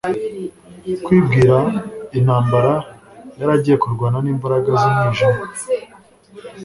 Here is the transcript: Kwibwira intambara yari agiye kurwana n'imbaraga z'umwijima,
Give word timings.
Kwibwira 1.05 1.57
intambara 2.17 2.73
yari 3.39 3.51
agiye 3.57 3.77
kurwana 3.83 4.17
n'imbaraga 4.21 4.69
z'umwijima, 4.79 5.43